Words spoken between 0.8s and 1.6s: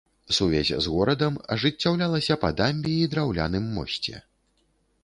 з горадам